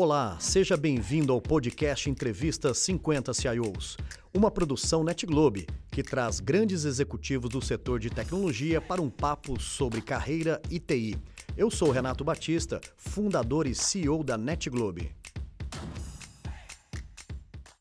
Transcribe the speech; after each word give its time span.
Olá, 0.00 0.38
seja 0.38 0.76
bem-vindo 0.76 1.32
ao 1.32 1.40
podcast 1.40 2.08
Entrevista 2.08 2.72
50 2.72 3.34
CIOs, 3.34 3.96
uma 4.32 4.48
produção 4.48 5.02
NetGlobe 5.02 5.66
que 5.90 6.04
traz 6.04 6.38
grandes 6.38 6.84
executivos 6.84 7.50
do 7.50 7.60
setor 7.60 7.98
de 7.98 8.08
tecnologia 8.08 8.80
para 8.80 9.02
um 9.02 9.10
papo 9.10 9.60
sobre 9.60 10.00
carreira 10.00 10.62
e 10.70 10.78
TI. 10.78 11.20
Eu 11.56 11.68
sou 11.68 11.90
Renato 11.90 12.22
Batista, 12.22 12.80
fundador 12.96 13.66
e 13.66 13.74
CEO 13.74 14.22
da 14.22 14.38
NetGlobe. 14.38 15.10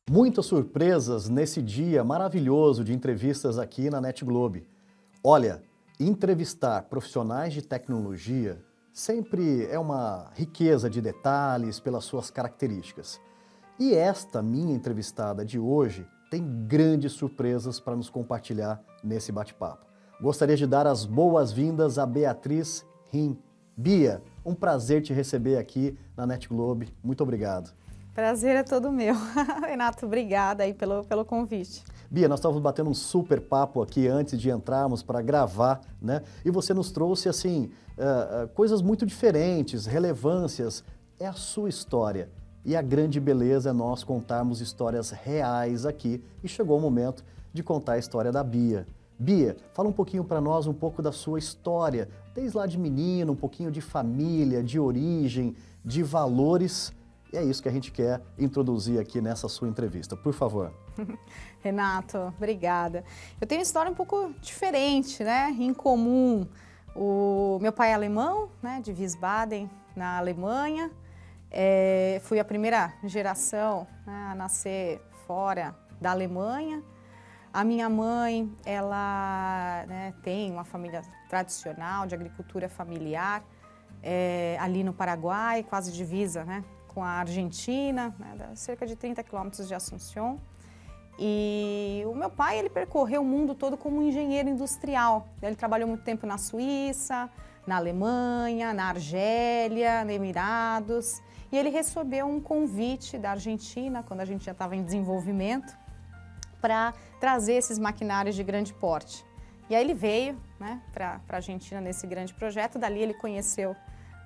Muitas 0.10 0.48
surpresas 0.48 1.30
nesse 1.30 1.62
dia 1.62 2.04
maravilhoso 2.04 2.84
de 2.84 2.94
entrevistas 2.94 3.60
aqui 3.60 3.92
na 3.92 4.02
NetGlobe. 4.02 4.68
Olha, 5.24 5.62
entrevistar 6.00 6.82
profissionais 6.90 7.54
de 7.54 7.62
tecnologia 7.62 8.66
sempre 8.98 9.68
é 9.70 9.78
uma 9.78 10.32
riqueza 10.34 10.90
de 10.90 11.00
detalhes 11.00 11.80
pelas 11.80 12.04
suas 12.04 12.32
características. 12.32 13.22
E 13.78 13.94
esta 13.94 14.42
minha 14.42 14.74
entrevistada 14.74 15.46
de 15.46 15.60
hoje 15.60 16.04
tem 16.32 16.44
grandes 16.66 17.12
surpresas 17.12 17.80
para 17.80 17.96
nos 17.96 18.10
compartilhar 18.10 18.82
nesse 19.04 19.32
bate-papo. 19.32 19.86
Gostaria 20.20 20.58
de 20.58 20.66
dar 20.66 20.88
as 20.88 21.06
boas-vindas 21.06 22.00
a 22.00 22.08
Beatriz 22.08 22.84
Rim. 23.12 23.38
Bia, 23.78 24.20
um 24.44 24.56
prazer 24.56 25.04
te 25.04 25.14
receber 25.14 25.58
aqui 25.58 25.96
na 26.18 26.26
Net 26.26 26.50
Globe. 26.50 26.92
Muito 27.04 27.22
obrigado. 27.22 27.72
Prazer 28.16 28.56
é 28.56 28.64
todo 28.64 28.92
meu. 28.92 29.14
Renato, 29.62 30.08
obrigada 30.08 30.64
aí 30.64 30.74
pelo, 30.74 31.06
pelo 31.06 31.24
convite. 31.24 31.84
Bia, 32.10 32.30
nós 32.30 32.40
estávamos 32.40 32.64
batendo 32.64 32.90
um 32.90 32.94
super 32.94 33.42
papo 33.42 33.82
aqui 33.82 34.08
antes 34.08 34.40
de 34.40 34.50
entrarmos 34.50 35.04
para 35.04 35.22
gravar, 35.22 35.82
né? 36.02 36.22
E 36.46 36.50
você 36.50 36.74
nos 36.74 36.90
trouxe, 36.90 37.28
assim, 37.28 37.70
uh, 37.98 38.46
uh, 38.46 38.48
coisas 38.50 38.82
muito 38.82 39.06
diferentes, 39.06 39.86
relevâncias. 39.86 40.86
É 41.20 41.28
a 41.28 41.34
sua 41.34 41.68
história. 41.68 42.30
E 42.64 42.76
a 42.78 42.82
grande 42.82 43.20
beleza 43.20 43.72
é 43.72 43.74
nós 43.74 44.06
contarmos 44.06 44.62
histórias 44.62 45.12
reais 45.12 45.86
aqui. 45.86 46.24
E 46.42 46.48
chegou 46.48 46.78
o 46.78 46.82
momento 46.82 47.26
de 47.54 47.62
contar 47.62 47.94
a 47.94 47.98
história 47.98 48.32
da 48.32 48.44
Bia. 48.44 48.88
Bia, 49.20 49.58
fala 49.74 49.90
um 49.90 49.94
pouquinho 49.94 50.24
para 50.24 50.40
nós 50.40 50.66
um 50.68 50.74
pouco 50.74 51.02
da 51.02 51.12
sua 51.12 51.40
história, 51.40 52.08
desde 52.36 52.56
lá 52.56 52.68
de 52.68 52.78
menino, 52.78 53.34
um 53.34 53.36
pouquinho 53.36 53.72
de 53.72 53.82
família, 53.82 54.64
de 54.64 54.80
origem, 54.80 55.56
de 55.84 56.04
valores 56.04 56.94
e 57.32 57.38
é 57.38 57.44
isso 57.44 57.62
que 57.62 57.70
a 57.70 57.72
gente 57.72 57.92
quer 57.92 58.22
introduzir 58.38 59.00
aqui 59.00 59.20
nessa 59.22 59.48
sua 59.48 59.68
entrevista. 59.68 60.16
Por 60.16 60.34
favor. 60.34 60.72
Renato, 61.62 62.18
obrigada. 62.38 63.04
Eu 63.40 63.46
tenho 63.46 63.60
uma 63.60 63.64
história 63.64 63.92
um 63.92 63.96
pouco 63.96 64.34
diferente, 64.42 65.24
né? 65.24 65.56
Incomum. 65.60 66.48
O 66.96 67.60
meu 67.62 67.72
pai 67.72 67.92
é 67.92 67.94
alemão, 67.94 68.50
né? 68.62 68.80
De 68.82 68.92
Wiesbaden, 68.92 69.70
na 69.96 70.18
Alemanha. 70.18 70.92
É, 71.52 72.22
fui 72.24 72.40
a 72.40 72.46
primeira 72.46 72.94
geração 73.04 73.88
né, 74.06 74.30
a 74.32 74.36
nascer 74.36 75.02
fora 75.26 75.76
da 76.00 76.12
Alemanha. 76.12 76.84
A 77.54 77.64
minha 77.64 77.90
mãe, 77.90 78.52
ela 78.66 79.86
né, 79.88 80.14
tem 80.22 80.52
uma 80.52 80.64
família 80.64 81.02
tradicional 81.30 82.06
de 82.06 82.14
agricultura 82.14 82.70
familiar 82.70 83.44
é, 84.04 84.58
ali 84.60 84.84
no 84.84 84.94
Paraguai, 84.94 85.64
quase 85.64 85.92
divisa 85.92 86.46
né, 86.46 86.64
com 86.98 87.04
a 87.04 87.10
Argentina, 87.10 88.12
né, 88.18 88.36
cerca 88.56 88.84
de 88.84 88.96
30 88.96 89.22
quilômetros 89.22 89.68
de 89.68 89.76
Assunção. 89.76 90.42
E 91.20 92.02
o 92.08 92.16
meu 92.16 92.28
pai, 92.28 92.58
ele 92.58 92.72
percorreu 92.72 93.22
o 93.22 93.24
mundo 93.24 93.54
todo 93.54 93.78
como 93.78 94.02
engenheiro 94.02 94.50
industrial. 94.50 95.28
Ele 95.40 95.56
trabalhou 95.56 95.88
muito 95.88 96.04
tempo 96.04 96.26
na 96.26 96.40
Suíça, 96.40 97.30
na 97.68 97.76
Alemanha, 97.78 98.74
na 98.74 98.86
Argélia, 98.86 100.12
Emirados. 100.12 101.22
E 101.52 101.58
ele 101.60 101.70
recebeu 101.70 102.26
um 102.26 102.42
convite 102.42 103.20
da 103.20 103.30
Argentina, 103.32 104.02
quando 104.02 104.22
a 104.22 104.26
gente 104.26 104.44
já 104.44 104.54
estava 104.54 104.76
em 104.76 104.84
desenvolvimento, 104.84 105.78
para 106.60 106.96
trazer 107.20 107.54
esses 107.54 107.78
maquinários 107.78 108.36
de 108.36 108.44
grande 108.44 108.74
porte. 108.74 109.24
E 109.70 109.76
aí 109.76 109.84
ele 109.84 109.94
veio 109.94 110.36
né, 110.60 110.82
para 110.92 111.22
a 111.30 111.36
Argentina 111.36 111.80
nesse 111.80 112.08
grande 112.08 112.34
projeto. 112.34 112.80
Dali 112.80 113.00
ele 113.00 113.14
conheceu 113.14 113.76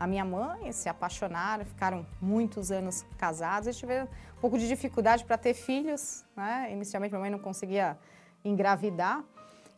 a 0.01 0.07
minha 0.07 0.25
mãe, 0.25 0.71
se 0.71 0.89
apaixonaram, 0.89 1.63
ficaram 1.63 2.03
muitos 2.19 2.71
anos 2.71 3.05
casados 3.19 3.67
e 3.67 3.79
tiveram 3.79 4.05
um 4.35 4.41
pouco 4.41 4.57
de 4.57 4.67
dificuldade 4.67 5.23
para 5.23 5.37
ter 5.37 5.53
filhos. 5.53 6.25
Né? 6.35 6.69
Inicialmente, 6.71 7.11
minha 7.11 7.21
mãe 7.21 7.29
não 7.29 7.37
conseguia 7.37 7.95
engravidar. 8.43 9.23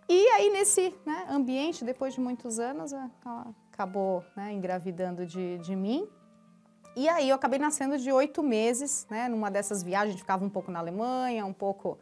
E 0.07 0.27
aí, 0.29 0.49
nesse 0.49 0.95
né, 1.05 1.25
ambiente, 1.29 1.83
depois 1.83 2.13
de 2.13 2.21
muitos 2.21 2.57
anos, 2.57 2.93
ela 2.93 3.11
acabou 3.73 4.23
né, 4.33 4.53
engravidando 4.53 5.25
de, 5.25 5.57
de 5.57 5.75
mim. 5.75 6.07
E 6.95 7.09
aí, 7.09 7.27
eu 7.27 7.35
acabei 7.35 7.59
nascendo 7.59 7.97
de 7.97 8.09
oito 8.09 8.41
meses, 8.41 9.05
né, 9.09 9.27
numa 9.27 9.51
dessas 9.51 9.83
viagens. 9.83 10.07
A 10.07 10.11
gente 10.11 10.21
ficava 10.21 10.45
um 10.45 10.49
pouco 10.49 10.71
na 10.71 10.79
Alemanha, 10.79 11.45
um 11.45 11.51
pouco 11.51 11.99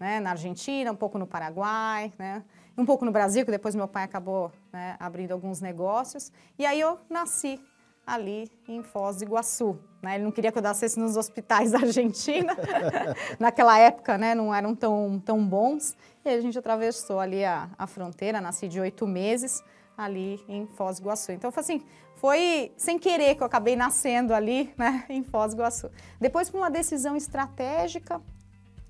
né, 0.00 0.18
na 0.18 0.30
Argentina, 0.30 0.90
um 0.90 0.96
pouco 0.96 1.18
no 1.18 1.26
Paraguai, 1.26 2.12
né? 2.18 2.42
Um 2.76 2.84
pouco 2.84 3.04
no 3.04 3.12
Brasil, 3.12 3.44
que 3.44 3.50
depois 3.50 3.74
meu 3.74 3.88
pai 3.88 4.04
acabou 4.04 4.52
né, 4.72 4.96
abrindo 4.98 5.32
alguns 5.32 5.60
negócios. 5.60 6.32
E 6.58 6.64
aí 6.64 6.80
eu 6.80 6.98
nasci 7.08 7.60
ali 8.06 8.50
em 8.66 8.82
Foz 8.82 9.18
do 9.18 9.24
Iguaçu. 9.24 9.78
Né? 10.02 10.16
Ele 10.16 10.24
não 10.24 10.32
queria 10.32 10.50
que 10.50 10.58
eu 10.58 10.62
nascesse 10.62 10.98
nos 10.98 11.16
hospitais 11.16 11.70
da 11.72 11.78
Argentina. 11.78 12.56
Naquela 13.38 13.78
época 13.78 14.18
né, 14.18 14.34
não 14.34 14.54
eram 14.54 14.74
tão, 14.74 15.22
tão 15.24 15.44
bons. 15.46 15.96
E 16.24 16.28
a 16.28 16.40
gente 16.40 16.58
atravessou 16.58 17.20
ali 17.20 17.44
a, 17.44 17.68
a 17.78 17.86
fronteira, 17.86 18.40
nasci 18.40 18.68
de 18.68 18.80
oito 18.80 19.06
meses 19.06 19.62
ali 19.96 20.42
em 20.48 20.66
Foz 20.66 20.98
do 20.98 21.04
Iguaçu. 21.04 21.32
Então, 21.32 21.52
foi 21.52 21.60
assim, 21.60 21.82
foi 22.16 22.72
sem 22.76 22.98
querer 22.98 23.34
que 23.34 23.42
eu 23.42 23.46
acabei 23.46 23.76
nascendo 23.76 24.34
ali 24.34 24.72
né, 24.76 25.04
em 25.08 25.22
Foz 25.22 25.54
do 25.54 25.60
Iguaçu. 25.60 25.90
Depois, 26.18 26.50
por 26.50 26.58
uma 26.58 26.70
decisão 26.70 27.16
estratégica 27.16 28.20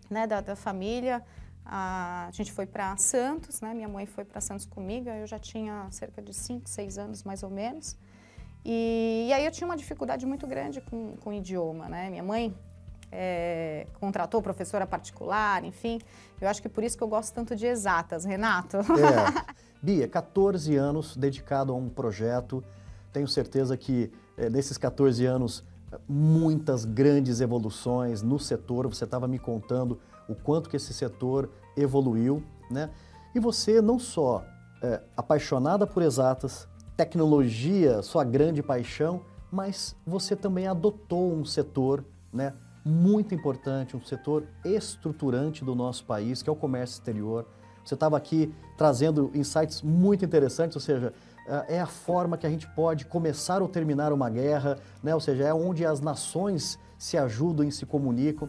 né, 0.09 0.27
da, 0.27 0.41
da 0.41 0.57
família, 0.57 1.23
a, 1.73 2.27
a 2.27 2.31
gente 2.33 2.51
foi 2.51 2.67
para 2.67 2.97
Santos, 2.97 3.61
né? 3.61 3.73
Minha 3.73 3.89
mãe 3.89 4.05
foi 4.05 4.25
para 4.25 4.41
Santos 4.41 4.67
comigo, 4.67 5.09
eu 5.09 5.25
já 5.25 5.39
tinha 5.39 5.87
cerca 5.93 6.21
de 6.21 6.35
5, 6.35 6.69
6 6.69 6.99
anos 6.99 7.23
mais 7.23 7.45
ou 7.45 7.51
menos. 7.51 7.97
E, 8.65 9.27
e, 9.29 9.33
aí 9.33 9.45
eu 9.45 9.53
tinha 9.53 9.67
uma 9.67 9.77
dificuldade 9.77 10.27
muito 10.27 10.49
grande 10.49 10.81
com, 10.81 11.17
com 11.21 11.31
o 11.31 11.33
idioma, 11.33 11.89
né? 11.89 12.11
Minha 12.11 12.25
mãe 12.25 12.53
é, 13.13 13.87
contratou 14.01 14.43
professora 14.43 14.85
particular, 14.85 15.65
enfim. 15.65 16.01
Eu 16.41 16.49
acho 16.49 16.61
que 16.61 16.69
por 16.69 16.83
isso 16.83 16.99
que 16.99 17.05
eu 17.05 17.09
gosto 17.09 17.33
tanto 17.33 17.55
de 17.55 17.67
exatas, 17.67 18.25
Renato. 18.25 18.79
É. 18.79 19.55
Bia, 19.81 20.09
14 20.09 20.75
anos 20.75 21.17
dedicado 21.17 21.73
a 21.73 21.77
um 21.77 21.89
projeto. 21.89 22.65
Tenho 23.13 23.29
certeza 23.29 23.77
que 23.77 24.11
é, 24.37 24.51
nesses 24.51 24.77
14 24.77 25.25
anos 25.25 25.65
muitas 26.09 26.85
grandes 26.85 27.41
evoluções 27.41 28.23
no 28.23 28.41
setor. 28.41 28.89
Você 28.89 29.05
estava 29.05 29.29
me 29.29 29.39
contando 29.39 30.01
o 30.29 30.35
quanto 30.35 30.69
que 30.69 30.77
esse 30.77 30.93
setor 30.93 31.49
evoluiu, 31.77 32.43
né? 32.71 32.91
E 33.35 33.41
você 33.41 33.81
não 33.81 33.99
só 33.99 34.45
é 34.83 35.01
apaixonada 35.17 35.87
por 35.87 36.03
exatas, 36.03 36.67
tecnologia, 36.97 38.03
sua 38.03 38.25
grande 38.25 38.63
paixão, 38.63 39.21
mas 39.51 39.95
você 40.07 40.35
também 40.35 40.67
adotou 40.67 41.33
um 41.33 41.45
setor, 41.45 42.05
né? 42.33 42.55
Muito 42.85 43.35
importante, 43.35 43.97
um 43.97 44.01
setor 44.01 44.45
estruturante 44.65 45.65
do 45.65 45.75
nosso 45.75 46.05
país, 46.05 46.43
que 46.43 46.49
é 46.49 46.53
o 46.53 46.57
comércio 46.57 46.95
exterior. 46.95 47.47
Você 47.85 47.95
estava 47.95 48.17
aqui 48.17 48.55
trazendo 48.77 49.31
insights 49.35 49.83
muito 49.83 50.25
interessantes, 50.25 50.77
ou 50.77 50.81
seja, 50.81 51.13
é 51.69 51.81
a 51.81 51.87
forma 51.87 52.39
que 52.39 52.47
a 52.47 52.51
gente 52.51 52.67
pode 52.69 53.05
começar 53.07 53.61
ou 53.61 53.69
terminar 53.69 54.13
uma 54.13 54.31
guerra, 54.31 54.79
né? 55.03 55.15
ou 55.15 55.21
seja, 55.21 55.45
é 55.45 55.53
onde 55.53 55.85
as 55.85 56.01
nações 56.01 56.79
se 56.97 57.19
ajudam 57.19 57.67
e 57.67 57.73
se 57.73 57.85
comunicam. 57.85 58.49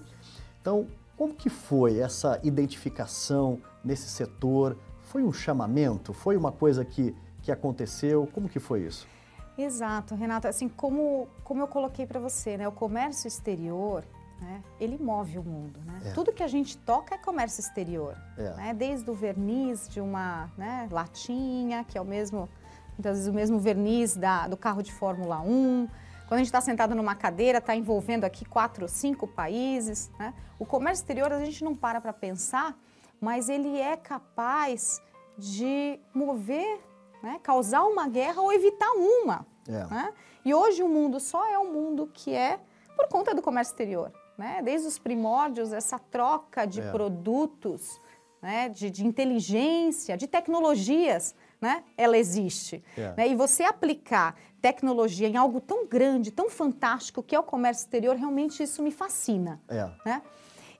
Então, 0.61 0.87
como 1.21 1.35
que 1.35 1.51
foi 1.51 1.99
essa 1.99 2.39
identificação 2.41 3.61
nesse 3.83 4.09
setor? 4.09 4.75
Foi 5.03 5.21
um 5.21 5.31
chamamento? 5.31 6.13
Foi 6.13 6.35
uma 6.35 6.51
coisa 6.51 6.83
que, 6.83 7.15
que 7.43 7.51
aconteceu? 7.51 8.27
Como 8.33 8.49
que 8.49 8.59
foi 8.59 8.87
isso? 8.87 9.07
Exato, 9.55 10.15
Renata. 10.15 10.49
Assim, 10.49 10.67
como, 10.67 11.27
como 11.43 11.61
eu 11.61 11.67
coloquei 11.67 12.07
para 12.07 12.19
você, 12.19 12.57
né? 12.57 12.67
o 12.67 12.71
comércio 12.71 13.27
exterior, 13.27 14.03
né? 14.41 14.63
ele 14.79 14.97
move 14.97 15.37
o 15.37 15.43
mundo. 15.43 15.79
Né? 15.85 16.01
É. 16.05 16.11
Tudo 16.13 16.33
que 16.33 16.41
a 16.41 16.47
gente 16.47 16.75
toca 16.75 17.13
é 17.13 17.19
comércio 17.19 17.61
exterior. 17.61 18.17
É. 18.35 18.55
Né? 18.55 18.73
Desde 18.73 19.07
o 19.07 19.13
verniz 19.13 19.87
de 19.87 20.01
uma 20.01 20.49
né, 20.57 20.87
latinha, 20.89 21.83
que 21.83 21.99
é 21.99 22.01
o 22.01 22.05
mesmo, 22.05 22.49
muitas 22.93 23.17
vezes 23.17 23.27
o 23.27 23.33
mesmo 23.33 23.59
verniz 23.59 24.15
da, 24.15 24.47
do 24.47 24.57
carro 24.57 24.81
de 24.81 24.91
Fórmula 24.91 25.39
1, 25.39 25.87
quando 26.31 26.37
a 26.39 26.43
gente 26.43 26.47
está 26.47 26.61
sentado 26.61 26.95
numa 26.95 27.13
cadeira, 27.13 27.57
está 27.57 27.75
envolvendo 27.75 28.23
aqui 28.23 28.45
quatro, 28.45 28.87
cinco 28.87 29.27
países. 29.27 30.09
Né? 30.17 30.33
O 30.57 30.65
comércio 30.65 31.03
exterior 31.03 31.29
a 31.29 31.43
gente 31.43 31.61
não 31.61 31.75
para 31.75 31.99
para 31.99 32.13
pensar, 32.13 32.73
mas 33.19 33.49
ele 33.49 33.77
é 33.77 33.97
capaz 33.97 35.01
de 35.37 35.99
mover, 36.13 36.79
né? 37.21 37.37
causar 37.43 37.83
uma 37.83 38.07
guerra 38.07 38.41
ou 38.41 38.53
evitar 38.53 38.89
uma. 38.93 39.45
É. 39.67 39.83
Né? 39.87 40.13
E 40.45 40.53
hoje 40.53 40.81
o 40.81 40.87
mundo 40.87 41.19
só 41.19 41.45
é 41.51 41.59
o 41.59 41.69
mundo 41.69 42.09
que 42.13 42.33
é 42.33 42.61
por 42.95 43.09
conta 43.09 43.35
do 43.35 43.41
comércio 43.41 43.73
exterior. 43.73 44.09
Né? 44.37 44.61
Desde 44.63 44.87
os 44.87 44.97
primórdios, 44.97 45.73
essa 45.73 45.99
troca 45.99 46.65
de 46.65 46.79
é. 46.79 46.91
produtos, 46.91 47.99
né? 48.41 48.69
de, 48.69 48.89
de 48.89 49.05
inteligência, 49.05 50.15
de 50.15 50.27
tecnologias 50.27 51.35
né, 51.61 51.83
ela 51.95 52.17
existe. 52.17 52.83
É. 52.97 53.13
Né? 53.15 53.27
E 53.29 53.35
você 53.35 53.63
aplicar 53.63 54.35
tecnologia 54.61 55.27
em 55.27 55.35
algo 55.35 55.59
tão 55.59 55.87
grande, 55.87 56.31
tão 56.31 56.49
fantástico 56.49 57.23
que 57.23 57.35
é 57.35 57.39
o 57.39 57.43
comércio 57.43 57.83
exterior, 57.83 58.15
realmente 58.15 58.61
isso 58.61 58.81
me 58.83 58.91
fascina. 58.91 59.59
É. 59.67 59.89
Né? 60.05 60.21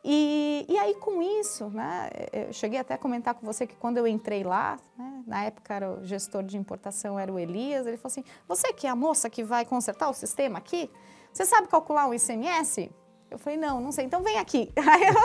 E, 0.04 0.66
e 0.68 0.78
aí, 0.80 0.96
com 0.96 1.22
isso, 1.22 1.70
né, 1.70 2.10
eu 2.34 2.54
cheguei 2.54 2.80
até 2.80 2.96
a 2.96 2.98
comentar 2.98 3.36
com 3.36 3.46
você 3.46 3.68
que 3.68 3.76
quando 3.76 3.98
eu 3.98 4.08
entrei 4.08 4.44
lá, 4.44 4.80
né, 4.98 5.24
na 5.28 5.44
época 5.44 5.74
era 5.74 5.92
o 5.92 6.04
gestor 6.04 6.44
de 6.44 6.58
importação, 6.58 7.20
era 7.20 7.32
o 7.32 7.38
Elias, 7.38 7.86
ele 7.86 7.98
falou 7.98 8.12
assim, 8.12 8.24
você 8.48 8.74
que 8.74 8.88
é 8.88 8.90
a 8.90 8.96
moça 8.96 9.30
que 9.30 9.44
vai 9.44 9.64
consertar 9.64 10.10
o 10.10 10.14
sistema 10.14 10.58
aqui, 10.58 10.90
você 11.32 11.46
sabe 11.46 11.68
calcular 11.68 12.08
um 12.08 12.14
ICMS? 12.14 12.92
Eu 13.30 13.38
falei, 13.38 13.58
não, 13.58 13.80
não 13.80 13.92
sei, 13.92 14.06
então 14.06 14.24
vem 14.24 14.38
aqui. 14.40 14.72
Aí 14.76 15.04
eu, 15.04 15.16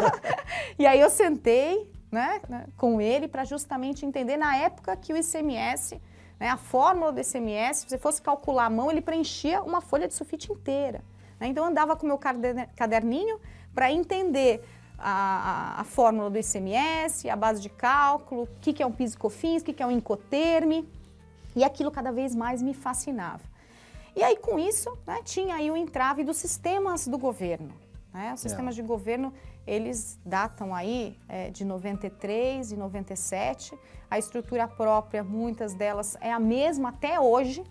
e 0.78 0.86
aí 0.86 1.00
eu 1.00 1.10
sentei 1.10 1.90
né, 2.10 2.40
com 2.76 3.00
ele 3.00 3.26
para 3.26 3.44
justamente 3.44 4.06
entender, 4.06 4.36
na 4.36 4.56
época 4.56 4.96
que 4.96 5.12
o 5.12 5.16
ICMS, 5.16 6.00
né, 6.38 6.48
a 6.48 6.56
fórmula 6.56 7.12
do 7.12 7.20
ICMS, 7.20 7.80
se 7.80 7.88
você 7.88 7.98
fosse 7.98 8.20
calcular 8.20 8.66
a 8.66 8.70
mão, 8.70 8.90
ele 8.90 9.00
preenchia 9.00 9.62
uma 9.62 9.80
folha 9.80 10.06
de 10.06 10.14
sulfite 10.14 10.52
inteira. 10.52 11.02
Né? 11.40 11.48
Então 11.48 11.64
eu 11.64 11.70
andava 11.70 11.96
com 11.96 12.04
o 12.04 12.08
meu 12.08 12.18
caderninho, 12.18 13.40
para 13.74 13.92
entender 13.92 14.64
a, 14.98 15.76
a, 15.76 15.80
a, 15.82 15.84
fórmula 15.84 16.30
do 16.30 16.38
ICMS, 16.38 17.28
a 17.28 17.36
base 17.36 17.60
de 17.60 17.68
cálculo, 17.68 18.44
o 18.44 18.48
que, 18.60 18.72
que 18.72 18.82
é 18.82 18.86
um 18.86 18.92
PIS 18.92 19.12
e 19.12 19.18
COFINS, 19.18 19.60
o 19.60 19.64
que, 19.66 19.74
que 19.74 19.82
é 19.82 19.86
um 19.86 19.90
Incoterme, 19.90 20.88
e 21.54 21.62
aquilo 21.62 21.90
cada 21.90 22.10
vez 22.10 22.34
mais 22.34 22.62
me 22.62 22.72
fascinava. 22.72 23.42
E 24.14 24.22
aí, 24.22 24.36
com 24.36 24.58
isso, 24.58 24.96
né, 25.06 25.20
tinha 25.22 25.56
aí 25.56 25.70
o 25.70 25.76
entrave 25.76 26.24
dos 26.24 26.38
sistemas 26.38 27.06
do 27.06 27.18
governo. 27.18 27.74
Né? 28.14 28.32
Os 28.32 28.40
sistemas 28.40 28.74
é. 28.74 28.80
de 28.80 28.88
governo, 28.88 29.30
eles 29.66 30.18
datam 30.24 30.74
aí 30.74 31.18
é, 31.28 31.50
de 31.50 31.66
93 31.66 32.72
e 32.72 32.76
97. 32.76 33.78
A 34.10 34.18
estrutura 34.18 34.68
própria, 34.68 35.22
muitas 35.22 35.74
delas, 35.74 36.16
é 36.20 36.32
a 36.32 36.38
mesma 36.38 36.90
até 36.90 37.18
hoje. 37.18 37.64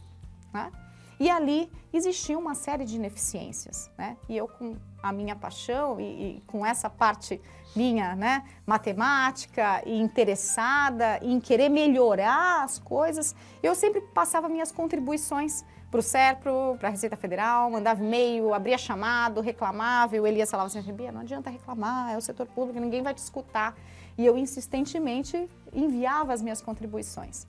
Né? 0.54 0.72
E 1.20 1.30
ali 1.30 1.72
existia 1.94 2.38
uma 2.38 2.56
série 2.56 2.86
de 2.86 2.96
ineficiências. 2.96 3.90
Né? 3.98 4.18
E 4.28 4.36
eu, 4.36 4.48
com 4.48 4.76
a 5.02 5.12
minha 5.12 5.36
paixão 5.36 6.00
e, 6.00 6.04
e, 6.04 6.44
com 6.48 6.66
essa 6.66 6.90
parte 6.90 7.40
minha, 7.76 8.16
né, 8.16 8.44
matemática 8.66 9.82
e 9.86 10.00
interessada 10.00 11.20
em 11.22 11.40
querer 11.40 11.70
melhorar 11.70 12.64
as 12.64 12.80
coisas, 12.80 13.36
eu 13.62 13.76
sempre 13.76 14.02
passava 14.02 14.48
minhas 14.48 14.72
contribuições 14.72 15.64
para 15.92 16.00
o 16.00 16.04
SERPRO, 16.04 16.78
para 16.80 16.90
a 16.90 16.92
Receita 16.92 17.16
Federal, 17.16 17.70
mandava 17.70 18.04
e-mail, 18.04 18.54
abria 18.54 18.78
chamado, 18.78 19.42
reclamava, 19.42 20.16
e 20.16 20.20
o 20.20 20.28
Elias 20.28 20.50
falava 20.50 20.68
assim, 20.68 20.82
Bia, 20.94 21.12
não 21.12 21.22
adianta 21.22 21.50
reclamar, 21.50 22.14
é 22.14 22.18
o 22.18 22.22
setor 22.22 22.48
público, 22.48 22.80
ninguém 22.80 23.02
vai 23.02 23.14
te 23.14 23.20
escutar. 23.20 23.76
E 24.18 24.26
eu 24.26 24.38
insistentemente 24.38 25.50
enviava 25.74 26.34
as 26.34 26.42
minhas 26.42 26.62
contribuições. 26.62 27.46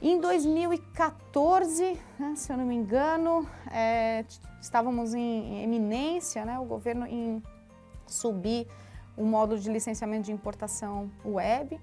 Em 0.00 0.20
2014, 0.20 1.98
né, 2.18 2.34
se 2.36 2.52
eu 2.52 2.56
não 2.58 2.66
me 2.66 2.74
engano, 2.74 3.48
é, 3.70 4.24
estávamos 4.60 5.14
em 5.14 5.62
eminência, 5.62 6.44
né, 6.44 6.58
o 6.58 6.64
governo 6.64 7.06
em 7.06 7.42
subir 8.06 8.66
o 9.16 9.24
módulo 9.24 9.58
de 9.58 9.70
licenciamento 9.70 10.26
de 10.26 10.32
importação 10.32 11.10
web 11.24 11.80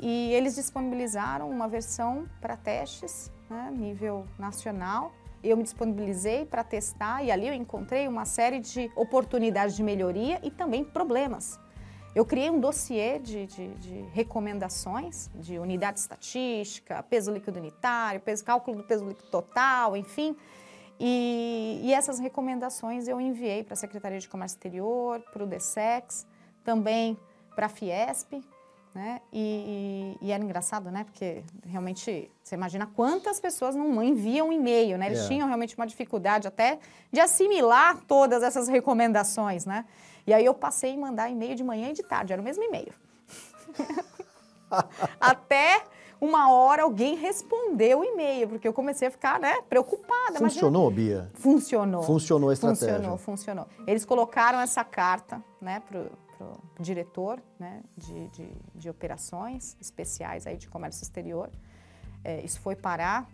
e 0.00 0.32
eles 0.32 0.54
disponibilizaram 0.54 1.50
uma 1.50 1.68
versão 1.68 2.26
para 2.40 2.56
testes, 2.56 3.30
né, 3.50 3.70
nível 3.76 4.26
nacional. 4.38 5.12
Eu 5.42 5.56
me 5.56 5.62
disponibilizei 5.62 6.46
para 6.46 6.64
testar 6.64 7.22
e 7.22 7.30
ali 7.30 7.46
eu 7.46 7.54
encontrei 7.54 8.08
uma 8.08 8.24
série 8.24 8.58
de 8.58 8.90
oportunidades 8.96 9.76
de 9.76 9.82
melhoria 9.82 10.40
e 10.42 10.50
também 10.50 10.82
problemas. 10.84 11.60
Eu 12.14 12.24
criei 12.24 12.50
um 12.50 12.58
dossiê 12.58 13.18
de, 13.18 13.46
de, 13.46 13.68
de, 13.74 14.00
recomendações 14.12 15.30
de 15.34 15.58
unidade 15.58 16.00
estatística, 16.00 17.02
peso 17.02 17.30
líquido 17.30 17.58
unitário, 17.58 18.20
peso, 18.20 18.44
cálculo 18.44 18.78
do 18.78 18.82
peso 18.82 19.06
líquido 19.06 19.28
total, 19.28 19.96
enfim. 19.96 20.36
E, 20.98 21.80
e 21.84 21.94
essas 21.94 22.18
recomendações 22.18 23.06
eu 23.06 23.20
enviei 23.20 23.62
para 23.62 23.74
a 23.74 23.76
Secretaria 23.76 24.18
de 24.18 24.28
Comércio 24.28 24.56
Exterior, 24.56 25.20
para 25.32 25.44
o 25.44 25.46
DSEX, 25.46 26.26
também 26.64 27.16
para 27.54 27.66
a 27.66 27.68
Fiesp, 27.68 28.42
né? 28.94 29.20
E, 29.32 30.16
e, 30.20 30.26
e, 30.26 30.32
era 30.32 30.42
engraçado, 30.42 30.90
né? 30.90 31.04
Porque 31.04 31.44
realmente 31.64 32.30
você 32.42 32.54
imagina 32.54 32.86
quantas 32.86 33.38
pessoas 33.38 33.76
não 33.76 34.02
enviam 34.02 34.52
e-mail, 34.52 34.98
né? 34.98 35.06
Eles 35.06 35.20
é. 35.20 35.28
tinham 35.28 35.46
realmente 35.46 35.76
uma 35.76 35.86
dificuldade 35.86 36.48
até 36.48 36.80
de 37.12 37.20
assimilar 37.20 37.98
todas 38.08 38.42
essas 38.42 38.66
recomendações, 38.66 39.66
né? 39.66 39.84
E 40.28 40.34
aí 40.34 40.44
eu 40.44 40.52
passei 40.52 40.94
a 40.94 40.98
mandar 40.98 41.30
e-mail 41.30 41.54
de 41.54 41.64
manhã 41.64 41.88
e 41.88 41.94
de 41.94 42.02
tarde, 42.02 42.34
era 42.34 42.42
o 42.42 42.44
mesmo 42.44 42.62
e-mail. 42.62 42.92
até 45.18 45.82
uma 46.20 46.52
hora 46.52 46.82
alguém 46.82 47.16
respondeu 47.16 48.00
o 48.00 48.04
e-mail, 48.04 48.46
porque 48.46 48.68
eu 48.68 48.74
comecei 48.74 49.08
a 49.08 49.10
ficar 49.10 49.40
né, 49.40 49.62
preocupada. 49.70 50.38
Funcionou, 50.38 50.90
Imagina. 50.90 51.22
Bia? 51.22 51.30
Funcionou. 51.32 52.02
Funcionou 52.02 52.50
a 52.50 52.52
estratégia? 52.52 52.96
Funcionou, 52.96 53.16
funcionou. 53.16 53.66
Eles 53.86 54.04
colocaram 54.04 54.60
essa 54.60 54.84
carta 54.84 55.42
né, 55.62 55.80
para 55.88 55.98
o 55.98 56.82
diretor 56.82 57.40
né, 57.58 57.80
de, 57.96 58.28
de, 58.28 58.52
de, 58.74 58.90
operações 58.90 59.78
especiais 59.80 60.46
aí 60.46 60.58
de 60.58 60.68
comércio 60.68 61.02
exterior. 61.02 61.48
É, 62.22 62.44
isso 62.44 62.60
foi 62.60 62.76
parar 62.76 63.26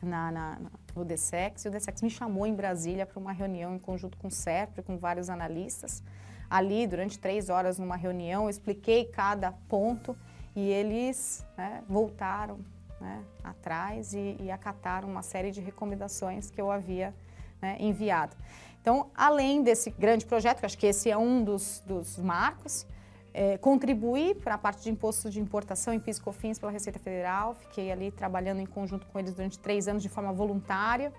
na, 0.00 0.30
na, 0.30 0.58
no 0.94 1.04
DSEX 1.04 1.64
e 1.64 1.68
o 1.68 1.70
DSEX 1.70 2.02
me 2.02 2.10
chamou 2.10 2.46
em 2.46 2.54
Brasília 2.54 3.04
para 3.04 3.18
uma 3.18 3.32
reunião 3.32 3.74
em 3.74 3.78
conjunto 3.78 4.16
com 4.18 4.28
o 4.28 4.30
CERP, 4.30 4.80
com 4.82 4.96
vários 4.96 5.28
analistas. 5.28 6.02
Ali, 6.48 6.86
durante 6.86 7.18
três 7.18 7.48
horas 7.48 7.78
numa 7.78 7.96
reunião, 7.96 8.44
eu 8.44 8.50
expliquei 8.50 9.06
cada 9.06 9.52
ponto 9.68 10.16
e 10.54 10.68
eles 10.68 11.44
né, 11.56 11.82
voltaram 11.88 12.58
né, 13.00 13.22
atrás 13.42 14.14
e, 14.14 14.36
e, 14.40 14.50
acataram 14.50 15.08
uma 15.08 15.22
série 15.22 15.50
de 15.50 15.60
recomendações 15.60 16.50
que 16.50 16.60
eu 16.60 16.70
havia 16.70 17.14
né, 17.60 17.76
enviado. 17.80 18.36
Então, 18.80 19.10
além 19.14 19.62
desse 19.62 19.90
grande 19.90 20.26
projeto, 20.26 20.60
que 20.60 20.66
acho 20.66 20.78
que 20.78 20.86
esse 20.86 21.10
é 21.10 21.16
um 21.16 21.42
dos, 21.42 21.82
dos 21.86 22.18
marcos, 22.18 22.86
é, 23.34 23.58
contribuí 23.58 24.32
para 24.32 24.54
a 24.54 24.58
parte 24.58 24.84
de 24.84 24.90
imposto 24.90 25.28
de 25.28 25.40
importação 25.40 25.92
em 25.92 25.98
PIS 25.98 26.20
COFINS 26.20 26.56
pela 26.56 26.70
Receita 26.70 27.00
Federal. 27.00 27.56
Fiquei 27.56 27.90
ali 27.90 28.12
trabalhando 28.12 28.60
em 28.60 28.66
conjunto 28.66 29.08
com 29.08 29.18
eles 29.18 29.34
durante 29.34 29.58
três 29.58 29.88
anos 29.88 30.04
de 30.04 30.08
forma 30.08 30.32
voluntária. 30.32 31.12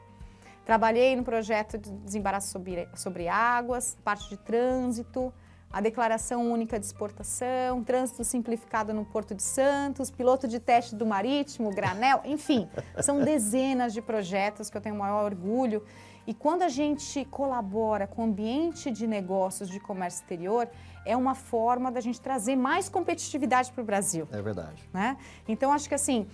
Trabalhei 0.64 1.16
no 1.16 1.24
projeto 1.24 1.78
de 1.78 1.92
desembaraço 1.92 2.48
sobre, 2.48 2.88
sobre 2.96 3.28
águas, 3.28 3.98
parte 4.04 4.30
de 4.30 4.38
trânsito, 4.38 5.32
a 5.72 5.82
declaração 5.82 6.50
única 6.50 6.80
de 6.80 6.86
exportação, 6.86 7.84
trânsito 7.84 8.24
simplificado 8.24 8.94
no 8.94 9.04
Porto 9.04 9.36
de 9.36 9.44
Santos, 9.44 10.10
piloto 10.10 10.48
de 10.48 10.58
teste 10.58 10.96
do 10.96 11.06
marítimo, 11.06 11.70
granel, 11.70 12.22
enfim, 12.24 12.70
são 13.02 13.20
dezenas 13.20 13.94
de 13.94 14.02
projetos 14.02 14.70
que 14.70 14.78
eu 14.78 14.82
tenho 14.82 14.96
o 14.96 15.00
maior 15.00 15.26
orgulho. 15.26 15.84
E 16.26 16.34
quando 16.34 16.64
a 16.64 16.70
gente 16.70 17.24
colabora 17.26 18.08
com 18.08 18.24
o 18.24 18.26
ambiente 18.26 18.90
de 18.90 19.06
negócios 19.06 19.70
de 19.70 19.80
comércio 19.80 20.22
exterior, 20.22 20.68
é 21.06 21.16
uma 21.16 21.36
forma 21.36 21.92
da 21.92 22.02
gente 22.02 22.20
trazer 22.20 22.56
mais 22.56 22.90
competitividade 22.90 23.72
para 23.72 23.82
o 23.82 23.86
Brasil. 23.86 24.28
É 24.32 24.42
verdade. 24.42 24.84
Né? 24.94 25.18
Então, 25.48 25.72
acho 25.72 25.88
que 25.88 25.96
assim, 25.96 26.28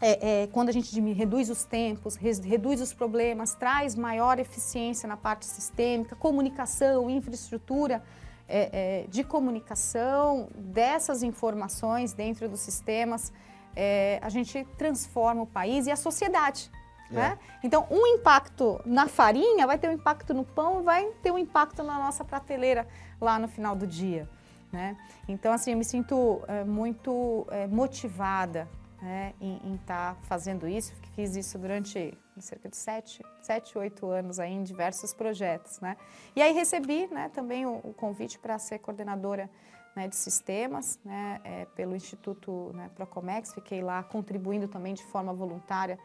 é, 0.00 0.42
é, 0.42 0.46
quando 0.48 0.68
a 0.68 0.72
gente 0.72 0.98
reduz 1.12 1.50
os 1.50 1.64
tempos, 1.64 2.16
reduz 2.16 2.80
os 2.80 2.92
problemas, 2.92 3.54
traz 3.54 3.94
maior 3.94 4.38
eficiência 4.38 5.08
na 5.08 5.16
parte 5.16 5.44
sistêmica, 5.44 6.14
comunicação, 6.16 7.10
infraestrutura, 7.10 8.02
é, 8.48 9.02
é, 9.02 9.06
de 9.08 9.22
comunicação 9.22 10.48
dessas 10.54 11.22
informações 11.22 12.12
dentro 12.12 12.48
dos 12.48 12.60
sistemas, 12.60 13.32
é, 13.76 14.18
a 14.22 14.28
gente 14.28 14.64
transforma 14.78 15.42
o 15.42 15.46
país 15.46 15.86
e 15.86 15.90
a 15.90 15.96
sociedade. 15.96 16.70
É. 17.10 17.14
Né? 17.14 17.38
Então, 17.62 17.86
um 17.90 18.06
impacto 18.06 18.80
na 18.84 19.06
farinha 19.08 19.66
vai 19.66 19.78
ter 19.78 19.88
um 19.88 19.92
impacto 19.92 20.32
no 20.32 20.44
pão, 20.44 20.82
vai 20.82 21.06
ter 21.22 21.30
um 21.30 21.38
impacto 21.38 21.82
na 21.82 21.98
nossa 21.98 22.24
prateleira 22.24 22.86
lá 23.20 23.38
no 23.38 23.48
final 23.48 23.74
do 23.74 23.86
dia. 23.86 24.28
Né? 24.72 24.96
Então, 25.26 25.52
assim, 25.52 25.72
eu 25.72 25.78
me 25.78 25.84
sinto 25.84 26.42
é, 26.46 26.62
muito 26.64 27.46
é, 27.50 27.66
motivada 27.66 28.68
né, 29.00 29.32
em 29.40 29.74
estar 29.74 30.14
tá 30.14 30.20
fazendo 30.22 30.68
isso. 30.68 30.92
Fiz 31.14 31.36
isso 31.36 31.58
durante 31.58 32.16
cerca 32.40 32.68
de 32.68 32.76
sete, 32.76 33.24
sete, 33.40 33.76
oito 33.78 34.06
anos 34.08 34.38
aí 34.38 34.52
em 34.52 34.62
diversos 34.62 35.12
projetos, 35.12 35.80
né? 35.80 35.96
E 36.36 36.42
aí 36.42 36.52
recebi, 36.52 37.08
né, 37.08 37.28
também 37.30 37.66
o, 37.66 37.80
o 37.82 37.92
convite 37.94 38.38
para 38.38 38.58
ser 38.58 38.78
coordenadora 38.78 39.50
né, 39.96 40.06
de 40.06 40.16
sistemas, 40.16 40.98
né, 41.04 41.40
é, 41.42 41.64
pelo 41.74 41.96
Instituto 41.96 42.70
né, 42.74 42.90
Procomex. 42.94 43.52
Fiquei 43.52 43.82
lá 43.82 44.02
contribuindo 44.02 44.68
também 44.68 44.94
de 44.94 45.04
forma 45.04 45.32
voluntária 45.32 45.98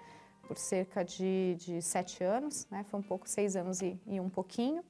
por 0.47 0.57
cerca 0.57 1.03
de, 1.03 1.55
de 1.59 1.81
sete 1.81 2.23
anos, 2.23 2.67
né? 2.69 2.83
Foi 2.89 2.99
um 2.99 3.03
pouco 3.03 3.29
seis 3.29 3.55
anos 3.55 3.81
e, 3.81 3.97
e 4.05 4.19
um 4.19 4.29
pouquinho. 4.29 4.83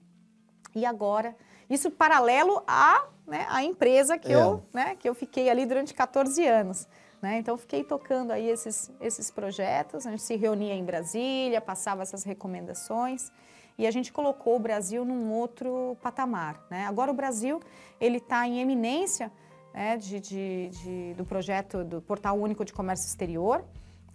E 0.76 0.86
agora, 0.86 1.36
isso 1.70 1.92
paralelo 1.92 2.64
à, 2.68 3.06
né, 3.28 3.46
à 3.50 3.64
empresa 3.64 4.18
que, 4.18 4.32
é. 4.32 4.36
eu, 4.36 4.64
né, 4.74 4.96
que 4.96 5.08
eu 5.08 5.14
fiquei 5.14 5.50
ali 5.50 5.66
durante 5.66 5.94
14 5.94 6.46
anos. 6.46 6.88
Né? 7.22 7.38
Então, 7.38 7.58
fiquei 7.58 7.84
tocando 7.84 8.32
aí 8.32 8.50
esses, 8.50 8.92
esses 9.00 9.32
projetos, 9.32 10.06
a 10.06 10.10
gente 10.10 10.24
se 10.24 10.36
reunia 10.36 10.74
em 10.74 10.84
Brasília, 10.84 11.62
passava 11.62 12.02
essas 12.02 12.24
recomendações 12.24 13.32
e 13.78 13.88
a 13.88 13.92
gente 13.92 14.12
colocou 14.12 14.58
o 14.58 14.60
Brasil 14.60 15.06
num 15.06 15.32
outro 15.32 15.98
patamar. 16.02 16.62
Né? 16.70 16.86
Agora, 16.86 17.12
o 17.12 17.14
Brasil 17.14 17.62
ele 18.00 18.18
está 18.18 18.46
em 18.46 18.60
eminência 18.60 19.32
né, 19.74 19.98
de, 19.98 20.20
de, 20.20 20.70
de, 20.70 21.14
do 21.16 21.26
projeto 21.26 21.84
do 21.84 22.02
Portal 22.02 22.38
Único 22.38 22.64
de 22.66 22.74
Comércio 22.74 23.08
Exterior. 23.08 23.64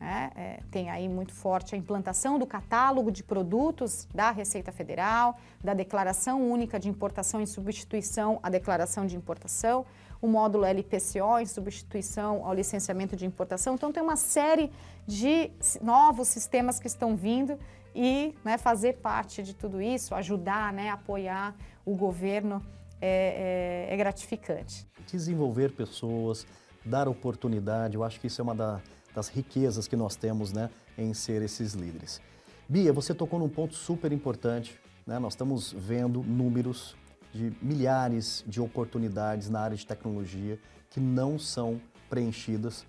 Né, 0.01 0.31
é, 0.37 0.61
tem 0.71 0.89
aí 0.91 1.09
muito 1.09 1.35
forte 1.35 1.75
a 1.75 1.79
implantação 1.79 2.39
do 2.39 2.47
catálogo 2.47 3.11
de 3.11 3.25
produtos 3.25 4.07
da 4.15 4.31
Receita 4.31 4.71
Federal, 4.71 5.37
da 5.63 5.75
Declaração 5.75 6.49
Única 6.49 6.79
de 6.79 6.89
Importação 6.89 7.41
em 7.41 7.47
substituição 7.47 8.39
à 8.41 8.49
Declaração 8.49 9.05
de 9.07 9.17
Importação, 9.17 9.85
o 10.23 10.29
módulo 10.29 10.65
LPCO 10.65 11.41
em 11.41 11.47
substituição 11.47 12.45
ao 12.47 12.55
licenciamento 12.55 13.17
de 13.17 13.27
importação. 13.27 13.75
Então, 13.75 13.93
tem 13.93 14.03
uma 14.03 14.17
série 14.17 14.71
de 15.07 15.51
novos 15.81 16.29
sistemas 16.29 16.79
que 16.79 16.87
estão 16.87 17.17
vindo 17.17 17.59
e 17.95 18.35
né, 18.45 18.59
fazer 18.59 18.95
parte 18.95 19.43
de 19.43 19.55
tudo 19.55 19.81
isso, 19.81 20.15
ajudar, 20.15 20.73
né, 20.73 20.91
apoiar 20.91 21.57
o 21.85 21.97
governo 21.97 22.65
é, 23.01 23.87
é, 23.89 23.95
é 23.95 23.97
gratificante. 23.97 24.87
Desenvolver 25.07 25.73
pessoas, 25.73 26.47
dar 26.85 27.09
oportunidade, 27.09 27.95
eu 27.97 28.05
acho 28.05 28.21
que 28.21 28.27
isso 28.27 28.41
é 28.41 28.45
uma 28.45 28.55
da, 28.55 28.81
das 29.15 29.29
riquezas 29.29 29.89
que 29.89 29.97
nós 29.97 30.17
temos 30.17 30.53
né, 30.53 30.71
em 30.97 31.13
ser 31.15 31.43
esses 31.43 31.75
líderes. 31.75 32.21
Bia, 32.69 32.93
você 32.93 33.15
tocou 33.15 33.39
num 33.39 33.49
ponto 33.49 33.75
super 33.75 34.13
importante. 34.13 34.79
Né? 35.07 35.19
Nós 35.19 35.33
estamos 35.33 35.73
vendo 35.73 36.23
números 36.23 36.95
de 37.33 37.53
milhares 37.63 38.45
de 38.47 38.61
oportunidades 38.61 39.49
na 39.49 39.61
área 39.61 39.77
de 39.77 39.87
tecnologia 39.87 40.59
que 40.91 41.01
não 41.01 41.39
são 41.39 41.81
preenchidas, 42.09 42.87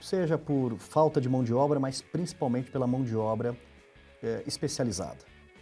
seja 0.00 0.36
por 0.36 0.76
falta 0.76 1.20
de 1.20 1.28
mão 1.28 1.42
de 1.42 1.54
obra, 1.54 1.78
mas 1.78 2.00
principalmente 2.00 2.70
pela 2.70 2.86
mão 2.86 3.02
de 3.02 3.16
obra 3.16 3.56
é, 4.22 4.42
especializada. 4.46 5.18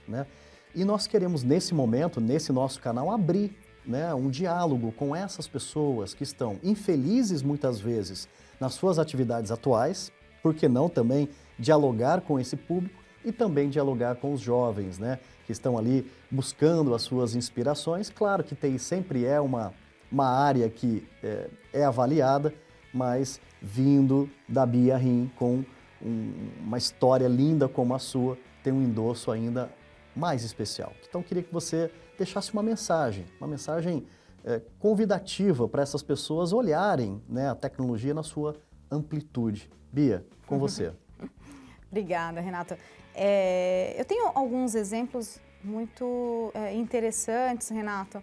Né? 0.06 0.26
E 0.74 0.84
nós 0.84 1.06
queremos, 1.06 1.42
nesse 1.42 1.74
momento, 1.74 2.20
nesse 2.20 2.52
nosso 2.52 2.80
canal, 2.80 3.10
abrir 3.10 3.56
né, 3.86 4.12
um 4.14 4.28
diálogo 4.28 4.92
com 4.92 5.14
essas 5.14 5.46
pessoas 5.48 6.12
que 6.12 6.22
estão 6.22 6.58
infelizes 6.62 7.42
muitas 7.42 7.80
vezes 7.80 8.28
nas 8.60 8.74
suas 8.74 8.98
atividades 8.98 9.50
atuais, 9.50 10.12
por 10.42 10.54
que 10.54 10.68
não 10.68 10.88
também 10.88 11.28
dialogar 11.58 12.20
com 12.20 12.38
esse 12.38 12.56
público 12.56 13.02
e 13.24 13.32
também 13.32 13.68
dialogar 13.68 14.16
com 14.16 14.32
os 14.32 14.40
jovens, 14.40 14.98
né, 14.98 15.18
que 15.44 15.52
estão 15.52 15.76
ali 15.76 16.10
buscando 16.30 16.94
as 16.94 17.02
suas 17.02 17.34
inspirações. 17.34 18.08
Claro 18.08 18.44
que 18.44 18.54
TI 18.54 18.78
sempre 18.78 19.24
é 19.24 19.40
uma, 19.40 19.74
uma 20.10 20.28
área 20.28 20.68
que 20.68 21.06
é, 21.22 21.48
é 21.72 21.84
avaliada, 21.84 22.54
mas 22.94 23.40
vindo 23.60 24.30
da 24.48 24.64
Bia 24.64 24.96
Rim 24.96 25.30
com 25.36 25.64
um, 26.00 26.32
uma 26.64 26.78
história 26.78 27.26
linda 27.26 27.68
como 27.68 27.94
a 27.94 27.98
sua, 27.98 28.38
tem 28.62 28.72
um 28.72 28.82
endosso 28.82 29.30
ainda 29.30 29.70
mais 30.14 30.44
especial. 30.44 30.92
Então, 31.08 31.22
queria 31.22 31.42
que 31.42 31.52
você 31.52 31.90
deixasse 32.16 32.52
uma 32.52 32.62
mensagem, 32.62 33.26
uma 33.38 33.46
mensagem 33.46 34.06
é, 34.46 34.62
convidativa 34.78 35.68
para 35.68 35.82
essas 35.82 36.02
pessoas 36.02 36.52
olharem 36.52 37.20
né, 37.28 37.50
a 37.50 37.54
tecnologia 37.54 38.14
na 38.14 38.22
sua 38.22 38.54
amplitude. 38.90 39.68
Bia, 39.92 40.24
com 40.46 40.58
você. 40.58 40.92
Obrigada, 41.90 42.40
Renata. 42.40 42.78
É, 43.14 43.94
eu 43.98 44.04
tenho 44.04 44.30
alguns 44.34 44.74
exemplos 44.74 45.40
muito 45.64 46.52
é, 46.54 46.72
interessantes, 46.74 47.68
Renato. 47.68 48.22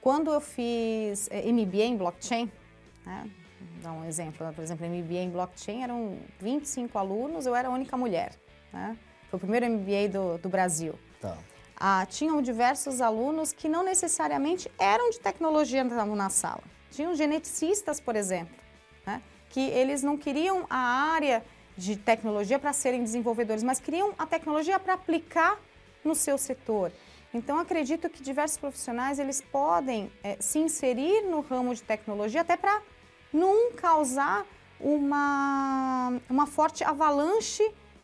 Quando 0.00 0.30
eu 0.32 0.40
fiz 0.40 1.28
é, 1.30 1.50
MBA 1.50 1.84
em 1.84 1.96
blockchain, 1.96 2.50
né, 3.06 3.30
vou 3.60 3.82
dar 3.82 3.92
um 3.92 4.04
exemplo, 4.04 4.52
por 4.52 4.62
exemplo, 4.62 4.86
MBA 4.86 5.20
em 5.20 5.30
blockchain 5.30 5.82
eram 5.82 6.18
25 6.40 6.98
alunos, 6.98 7.46
eu 7.46 7.54
era 7.54 7.68
a 7.68 7.70
única 7.70 7.96
mulher. 7.96 8.34
Né? 8.72 8.98
Foi 9.30 9.38
o 9.38 9.40
primeiro 9.40 9.70
MBA 9.70 10.08
do, 10.10 10.38
do 10.38 10.48
Brasil. 10.48 10.94
Tá. 11.20 11.38
Ah, 11.76 12.06
tinham 12.06 12.40
diversos 12.40 13.00
alunos 13.00 13.52
que 13.52 13.68
não 13.68 13.82
necessariamente 13.82 14.70
eram 14.78 15.10
de 15.10 15.18
tecnologia 15.18 15.82
na 15.82 16.30
sala. 16.30 16.62
Tinham 16.90 17.14
geneticistas, 17.14 18.00
por 18.00 18.16
exemplo, 18.16 18.54
né? 19.06 19.22
que 19.50 19.60
eles 19.60 20.02
não 20.02 20.16
queriam 20.16 20.66
a 20.68 20.76
área 20.76 21.44
de 21.76 21.96
tecnologia 21.96 22.58
para 22.58 22.72
serem 22.72 23.02
desenvolvedores, 23.02 23.62
mas 23.62 23.80
queriam 23.80 24.14
a 24.18 24.26
tecnologia 24.26 24.78
para 24.78 24.94
aplicar 24.94 25.58
no 26.04 26.14
seu 26.14 26.36
setor. 26.36 26.92
Então, 27.34 27.58
acredito 27.58 28.10
que 28.10 28.22
diversos 28.22 28.58
profissionais 28.58 29.18
eles 29.18 29.40
podem 29.40 30.12
é, 30.22 30.36
se 30.38 30.58
inserir 30.58 31.22
no 31.22 31.40
ramo 31.40 31.74
de 31.74 31.82
tecnologia 31.82 32.42
até 32.42 32.56
para 32.56 32.82
não 33.32 33.72
causar 33.72 34.46
uma, 34.78 36.20
uma 36.28 36.46
forte 36.46 36.84
avalanche 36.84 37.62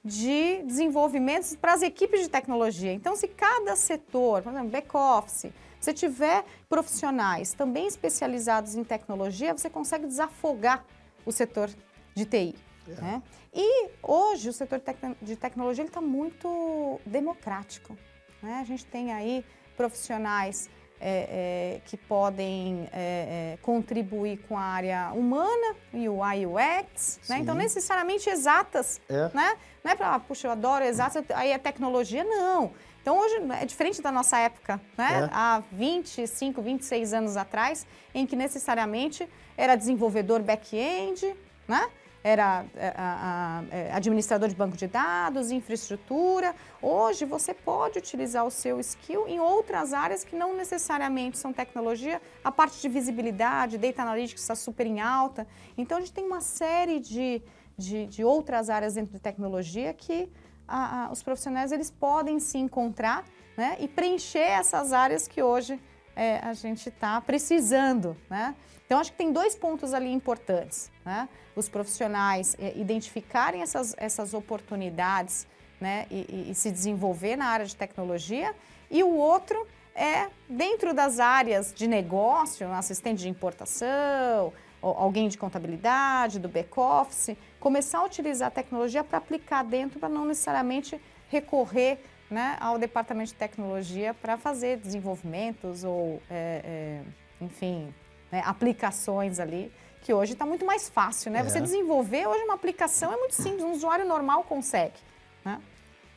de 0.08 0.62
desenvolvimentos 0.64 1.54
para 1.54 1.74
as 1.74 1.82
equipes 1.82 2.22
de 2.22 2.28
tecnologia. 2.28 2.92
Então, 2.92 3.14
se 3.14 3.28
cada 3.28 3.76
setor, 3.76 4.42
por 4.42 4.50
exemplo, 4.50 4.70
back-office, 4.70 5.52
você 5.78 5.92
tiver 5.92 6.44
profissionais 6.68 7.52
também 7.52 7.86
especializados 7.86 8.74
em 8.74 8.82
tecnologia, 8.82 9.52
você 9.52 9.68
consegue 9.68 10.06
desafogar 10.06 10.84
o 11.26 11.30
setor 11.30 11.70
de 12.14 12.24
TI. 12.24 12.54
É. 12.88 13.00
Né? 13.00 13.22
E 13.54 13.90
hoje 14.02 14.48
o 14.48 14.52
setor 14.52 14.80
de 15.20 15.36
tecnologia 15.36 15.84
está 15.84 16.00
muito 16.00 16.98
democrático. 17.04 17.96
Né? 18.42 18.54
A 18.54 18.64
gente 18.64 18.86
tem 18.86 19.12
aí 19.12 19.44
profissionais 19.76 20.70
é, 21.00 21.76
é, 21.76 21.80
que 21.84 21.96
podem 21.96 22.88
é, 22.92 23.54
é, 23.54 23.58
contribuir 23.62 24.38
com 24.48 24.56
a 24.56 24.62
área 24.62 25.12
humana, 25.12 25.76
UI 25.92 26.46
UX, 26.46 27.20
né? 27.28 27.38
então 27.38 27.54
necessariamente 27.54 28.28
exatas, 28.28 29.00
é. 29.08 29.30
né? 29.34 29.56
Não 29.84 29.92
é 29.92 29.94
para, 29.94 30.14
ah, 30.14 30.18
puxa, 30.20 30.48
eu 30.48 30.52
adoro 30.52 30.84
exatas, 30.84 31.24
aí 31.30 31.52
é 31.52 31.58
tecnologia, 31.58 32.24
não. 32.24 32.72
Então 33.00 33.18
hoje 33.18 33.36
é 33.60 33.64
diferente 33.64 34.02
da 34.02 34.12
nossa 34.12 34.38
época, 34.38 34.80
né? 34.96 35.24
É. 35.24 35.30
Há 35.32 35.62
25, 35.72 36.60
26 36.60 37.14
anos 37.14 37.36
atrás, 37.36 37.86
em 38.14 38.26
que 38.26 38.36
necessariamente 38.36 39.26
era 39.56 39.76
desenvolvedor 39.76 40.42
back-end, 40.42 41.34
né? 41.66 41.88
Era 42.28 42.66
é, 42.76 42.92
a, 42.94 43.62
a, 43.70 43.76
é, 43.76 43.92
administrador 43.92 44.48
de 44.48 44.54
banco 44.54 44.76
de 44.76 44.86
dados, 44.86 45.50
infraestrutura. 45.50 46.54
Hoje 46.82 47.24
você 47.24 47.54
pode 47.54 47.98
utilizar 47.98 48.44
o 48.44 48.50
seu 48.50 48.78
skill 48.80 49.26
em 49.26 49.40
outras 49.40 49.94
áreas 49.94 50.24
que 50.24 50.36
não 50.36 50.54
necessariamente 50.54 51.38
são 51.38 51.52
tecnologia. 51.52 52.20
A 52.44 52.52
parte 52.52 52.80
de 52.82 52.88
visibilidade, 52.88 53.78
data 53.78 54.02
analytics 54.02 54.42
está 54.42 54.54
super 54.54 54.86
em 54.86 55.00
alta. 55.00 55.46
Então 55.76 55.96
a 55.96 56.00
gente 56.00 56.12
tem 56.12 56.24
uma 56.24 56.42
série 56.42 57.00
de, 57.00 57.42
de, 57.78 58.06
de 58.06 58.22
outras 58.22 58.68
áreas 58.68 58.94
dentro 58.94 59.14
de 59.14 59.20
tecnologia 59.20 59.94
que 59.94 60.30
a, 60.66 61.08
os 61.10 61.22
profissionais 61.22 61.72
eles 61.72 61.90
podem 61.90 62.38
se 62.38 62.58
encontrar 62.58 63.24
né, 63.56 63.78
e 63.80 63.88
preencher 63.88 64.50
essas 64.60 64.92
áreas 64.92 65.26
que 65.26 65.42
hoje 65.42 65.80
é, 66.18 66.40
a 66.42 66.52
gente 66.52 66.88
está 66.88 67.20
precisando. 67.20 68.16
Né? 68.28 68.54
Então, 68.84 68.98
acho 68.98 69.12
que 69.12 69.18
tem 69.18 69.32
dois 69.32 69.54
pontos 69.54 69.94
ali 69.94 70.12
importantes. 70.12 70.90
Né? 71.04 71.28
Os 71.54 71.68
profissionais 71.68 72.56
é, 72.58 72.76
identificarem 72.76 73.62
essas, 73.62 73.94
essas 73.96 74.34
oportunidades 74.34 75.46
né? 75.80 76.06
E, 76.10 76.26
e, 76.28 76.50
e, 76.50 76.54
se 76.56 76.72
desenvolver 76.72 77.36
na 77.36 77.46
área 77.46 77.64
de 77.64 77.76
tecnologia, 77.76 78.52
e 78.90 79.02
o 79.04 79.14
outro 79.14 79.64
é, 79.94 80.28
dentro 80.48 80.92
das 80.92 81.20
áreas 81.20 81.72
de 81.72 81.86
negócio, 81.86 82.66
um 82.66 82.72
assistente 82.72 83.20
de 83.20 83.28
importação, 83.28 84.52
alguém 84.80 85.28
de 85.28 85.36
contabilidade, 85.38 86.38
do 86.38 86.48
back-office, 86.48 87.36
começar 87.58 87.98
a 87.98 88.04
utilizar 88.04 88.48
a 88.48 88.50
tecnologia 88.50 89.02
para 89.04 89.18
aplicar 89.18 89.64
dentro, 89.64 89.98
para 89.98 90.08
não 90.08 90.24
necessariamente 90.24 91.00
recorrer 91.28 92.00
né, 92.30 92.56
ao 92.60 92.78
departamento 92.78 93.28
de 93.32 93.34
tecnologia 93.34 94.12
para 94.14 94.36
fazer 94.36 94.78
desenvolvimentos 94.78 95.84
ou, 95.84 96.22
é, 96.30 97.02
é, 97.40 97.44
enfim, 97.44 97.92
né, 98.30 98.42
aplicações 98.44 99.40
ali, 99.40 99.72
que 100.02 100.12
hoje 100.12 100.34
está 100.34 100.46
muito 100.46 100.64
mais 100.64 100.88
fácil, 100.88 101.30
né? 101.30 101.40
É. 101.40 101.42
Você 101.42 101.60
desenvolver 101.60 102.26
hoje 102.26 102.44
uma 102.44 102.54
aplicação 102.54 103.12
é 103.12 103.16
muito 103.16 103.34
simples, 103.34 103.62
um 103.62 103.72
usuário 103.72 104.06
normal 104.06 104.44
consegue. 104.44 104.98
Né? 105.44 105.60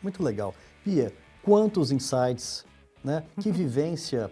Muito 0.01 0.23
legal. 0.23 0.53
Pia, 0.83 1.11
quantos 1.43 1.91
insights, 1.91 2.65
né? 3.03 3.23
Que 3.39 3.49
uhum. 3.49 3.55
vivência 3.55 4.31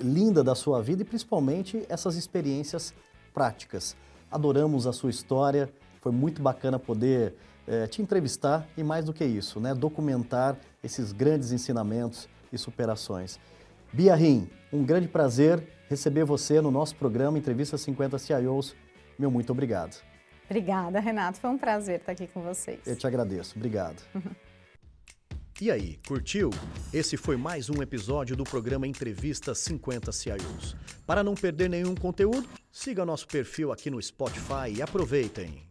linda 0.00 0.42
da 0.42 0.54
sua 0.54 0.82
vida 0.82 1.02
e 1.02 1.04
principalmente 1.04 1.84
essas 1.88 2.16
experiências 2.16 2.94
práticas. 3.32 3.96
Adoramos 4.30 4.86
a 4.86 4.92
sua 4.92 5.10
história, 5.10 5.70
foi 6.00 6.12
muito 6.12 6.40
bacana 6.42 6.78
poder 6.78 7.34
é, 7.66 7.86
te 7.86 8.00
entrevistar 8.00 8.66
e 8.76 8.82
mais 8.82 9.04
do 9.04 9.12
que 9.12 9.24
isso, 9.24 9.60
né? 9.60 9.74
Documentar 9.74 10.56
esses 10.82 11.12
grandes 11.12 11.52
ensinamentos 11.52 12.28
e 12.52 12.58
superações. 12.58 13.38
Bia 13.92 14.14
Rim, 14.14 14.48
um 14.72 14.84
grande 14.84 15.08
prazer 15.08 15.62
receber 15.88 16.24
você 16.24 16.60
no 16.60 16.70
nosso 16.70 16.96
programa 16.96 17.38
Entrevista 17.38 17.78
50 17.78 18.18
CIOs. 18.18 18.74
Meu 19.18 19.30
muito 19.30 19.50
obrigado. 19.50 20.02
Obrigada, 20.44 21.00
Renato. 21.00 21.38
Foi 21.40 21.50
um 21.50 21.58
prazer 21.58 22.00
estar 22.00 22.12
aqui 22.12 22.26
com 22.26 22.42
vocês. 22.42 22.80
Eu 22.86 22.96
te 22.96 23.06
agradeço. 23.06 23.54
Obrigado. 23.56 24.02
E 25.58 25.70
aí, 25.70 25.98
curtiu? 26.06 26.50
Esse 26.92 27.16
foi 27.16 27.34
mais 27.34 27.70
um 27.70 27.80
episódio 27.80 28.36
do 28.36 28.44
programa 28.44 28.86
Entrevista 28.86 29.54
50 29.54 30.12
CIOs. 30.12 30.76
Para 31.06 31.24
não 31.24 31.34
perder 31.34 31.70
nenhum 31.70 31.94
conteúdo, 31.94 32.46
siga 32.70 33.06
nosso 33.06 33.26
perfil 33.26 33.72
aqui 33.72 33.88
no 33.88 34.00
Spotify 34.02 34.70
e 34.76 34.82
aproveitem. 34.82 35.65